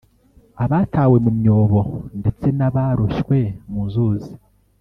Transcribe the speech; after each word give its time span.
abatawe 0.63 1.17
mu 1.25 1.31
myobo 1.39 1.79
ndetse 2.19 2.47
n’abaroshywe 2.57 3.39
mu 3.71 3.81
nzuzi 3.87 4.31